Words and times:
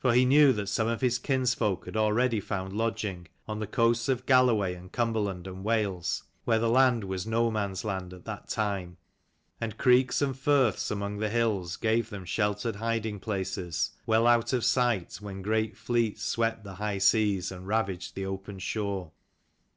For 0.00 0.14
he 0.14 0.24
knew 0.24 0.52
that 0.54 0.66
some 0.68 0.88
of 0.88 1.00
his 1.00 1.20
kinsfolk 1.20 1.84
had 1.84 1.96
already 1.96 2.40
found 2.40 2.72
lodging 2.72 3.28
on 3.46 3.60
the 3.60 3.68
coasts 3.68 4.08
of 4.08 4.26
Galloway 4.26 4.74
and 4.74 4.90
Cumberland 4.90 5.46
and 5.46 5.62
Wales, 5.62 6.24
where 6.44 6.58
the 6.58 6.68
land 6.68 7.04
was 7.04 7.24
no 7.24 7.52
man's 7.52 7.84
land 7.84 8.12
at 8.12 8.24
that 8.24 8.48
time; 8.48 8.96
and 9.60 9.78
creeks 9.78 10.20
and 10.20 10.36
firths 10.36 10.90
among 10.90 11.18
the 11.18 11.30
hills 11.30 11.76
gave 11.76 12.10
them 12.10 12.24
sheltered 12.24 12.74
hiding 12.74 13.20
places, 13.20 13.92
well 14.06 14.26
out 14.26 14.52
of 14.52 14.64
sight 14.64 15.18
when 15.20 15.40
great 15.40 15.76
fleets 15.76 16.24
swept 16.24 16.64
the 16.64 16.74
high 16.74 16.98
seas 16.98 17.52
and 17.52 17.68
ravaged 17.68 18.16
the 18.16 18.26
open 18.26 18.58
shore. 18.58 19.12